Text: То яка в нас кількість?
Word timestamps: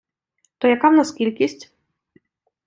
То 0.57 0.67
яка 0.67 0.89
в 0.89 0.93
нас 0.93 1.11
кількість? 1.11 1.71